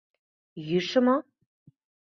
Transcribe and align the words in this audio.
—Йӱшӧ 0.69 0.99
мо? 1.05 1.17